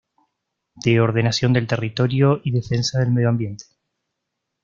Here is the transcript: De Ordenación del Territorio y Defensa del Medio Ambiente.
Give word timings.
De 0.83 0.99
Ordenación 0.99 1.53
del 1.53 1.67
Territorio 1.67 2.41
y 2.43 2.49
Defensa 2.49 2.97
del 2.97 3.11
Medio 3.11 3.29
Ambiente. 3.29 3.65